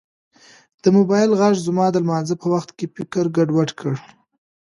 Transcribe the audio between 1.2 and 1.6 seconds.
غږ